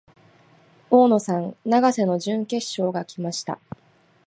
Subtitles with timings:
[0.89, 3.59] 大野さん、永瀬の準決勝が来ました。